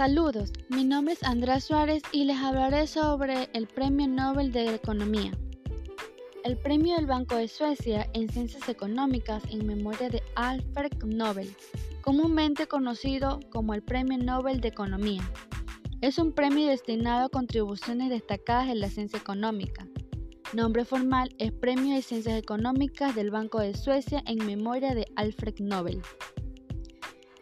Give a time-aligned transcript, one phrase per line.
[0.00, 5.30] Saludos, mi nombre es Andrés Suárez y les hablaré sobre el Premio Nobel de Economía.
[6.42, 11.54] El premio del Banco de Suecia en Ciencias Económicas en memoria de Alfred Nobel,
[12.00, 15.22] comúnmente conocido como el Premio Nobel de Economía.
[16.00, 19.86] Es un premio destinado a contribuciones destacadas en la ciencia económica.
[20.54, 25.56] Nombre formal es Premio de Ciencias Económicas del Banco de Suecia en memoria de Alfred
[25.58, 26.00] Nobel.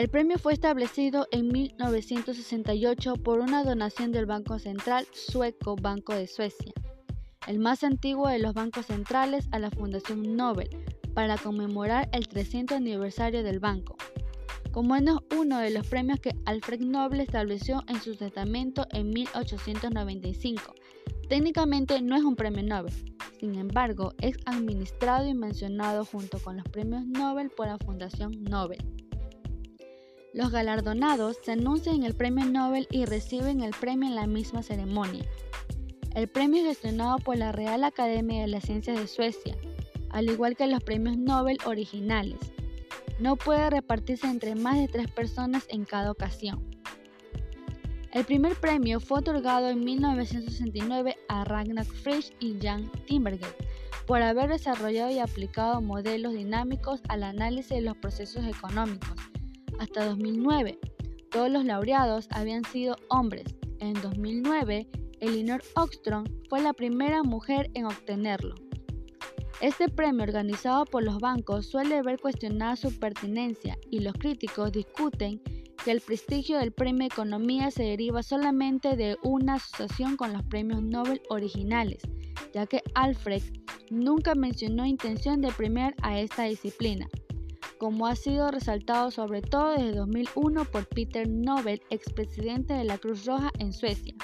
[0.00, 6.26] El premio fue establecido en 1968 por una donación del Banco Central Sueco Banco de
[6.26, 6.72] Suecia,
[7.46, 10.70] el más antiguo de los bancos centrales a la Fundación Nobel,
[11.12, 13.98] para conmemorar el 300 aniversario del banco
[14.72, 15.02] como es
[15.36, 20.74] uno de los premios que Alfred Nobel estableció en su testamento en 1895.
[21.28, 22.94] Técnicamente no es un premio Nobel,
[23.38, 28.78] sin embargo es administrado y mencionado junto con los premios Nobel por la Fundación Nobel.
[30.32, 34.62] Los galardonados se anuncian en el premio Nobel y reciben el premio en la misma
[34.62, 35.24] ceremonia.
[36.14, 39.56] El premio es gestionado por la Real Academia de las Ciencias de Suecia,
[40.10, 42.38] al igual que los premios Nobel originales
[43.20, 46.64] no puede repartirse entre más de tres personas en cada ocasión.
[48.12, 53.54] El primer premio fue otorgado en 1969 a Ragnar Frisch y Jan Timberger
[54.06, 59.29] por haber desarrollado y aplicado modelos dinámicos al análisis de los procesos económicos.
[59.80, 60.78] Hasta 2009,
[61.30, 63.46] todos los laureados habían sido hombres.
[63.78, 64.86] En 2009,
[65.20, 68.56] Elinor Ostrom fue la primera mujer en obtenerlo.
[69.62, 75.40] Este premio organizado por los bancos suele ver cuestionada su pertinencia y los críticos discuten
[75.82, 80.82] que el prestigio del premio economía se deriva solamente de una asociación con los premios
[80.82, 82.02] Nobel originales,
[82.52, 83.42] ya que Alfred
[83.88, 87.08] nunca mencionó intención de premiar a esta disciplina,
[87.80, 93.24] como ha sido resaltado sobre todo desde 2001 por Peter Nobel, expresidente de la Cruz
[93.24, 94.14] Roja en Suecia.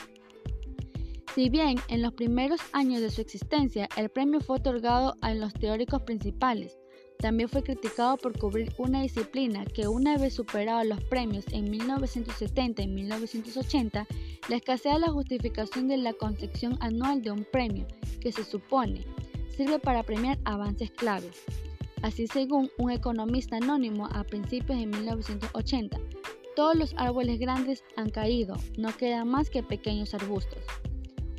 [1.34, 5.54] Si bien en los primeros años de su existencia el premio fue otorgado a los
[5.54, 6.76] teóricos principales,
[7.18, 12.82] también fue criticado por cubrir una disciplina que una vez superado los premios en 1970
[12.82, 14.06] y 1980,
[14.50, 17.86] le escasea la justificación de la concepción anual de un premio
[18.20, 19.06] que se supone
[19.48, 21.42] sirve para premiar avances claves.
[22.06, 25.98] Así según un economista anónimo a principios de 1980,
[26.54, 30.62] todos los árboles grandes han caído, no quedan más que pequeños arbustos.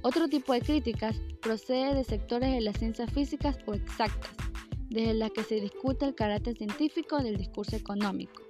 [0.03, 4.31] Otro tipo de críticas procede de sectores de las ciencias físicas o exactas,
[4.89, 8.41] desde las que se discute el carácter científico del discurso económico.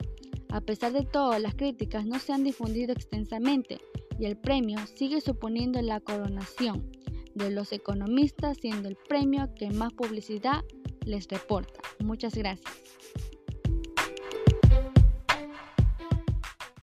[0.49, 3.77] A pesar de todo, las críticas no se han difundido extensamente
[4.17, 6.89] y el premio sigue suponiendo la coronación
[7.35, 10.63] de los economistas siendo el premio que más publicidad
[11.07, 11.79] les reporta.
[11.99, 12.71] Muchas gracias.